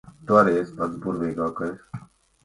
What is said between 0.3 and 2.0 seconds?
arī esi pats burvīgākais.